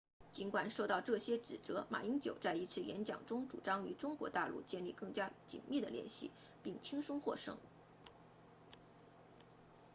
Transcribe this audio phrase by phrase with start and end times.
[0.33, 6.31] 尽管受到这些指责马英九在一次演讲中主张与中国大陆建立更加紧密的联系
[6.63, 7.55] 并轻松获胜